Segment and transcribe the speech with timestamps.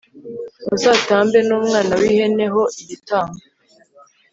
[0.67, 3.41] muzatambe n umwana w ihene ho igitambo